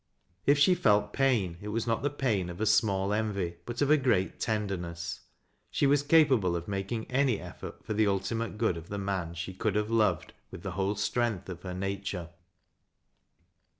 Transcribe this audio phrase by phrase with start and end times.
[0.47, 3.91] If she felt pain, it was not the pain cf a small envy, lint of
[3.91, 5.19] a great tenderness.
[5.69, 9.53] She was capable of making any effort for the nltimate good of the man she
[9.53, 12.31] could have loved with the whole strength of her nature.